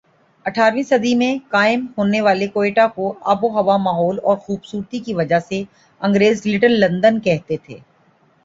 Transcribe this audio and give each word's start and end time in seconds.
اٹھارہویں 0.45 0.83
صدی 0.83 1.13
میں 1.15 1.33
قائم 1.49 1.85
ہونے 1.97 2.21
والے 2.21 2.47
کوئٹہ 2.47 2.87
کو 2.95 3.13
آب 3.31 3.43
و 3.43 3.49
ہوا 3.51 3.75
ماحول 3.79 4.19
اور 4.23 4.37
خوبصورتی 4.37 4.99
کی 4.99 5.13
وجہ 5.13 5.39
سے 5.39 5.63
انگریز 6.01 6.45
لٹل 6.47 6.79
لندن 6.79 7.19
کہتے 7.21 7.57
تھے 7.57 7.77